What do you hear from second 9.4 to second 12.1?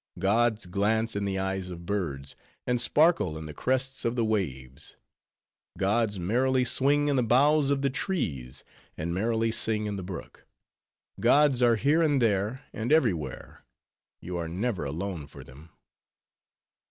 sing in the brook. Gods are here,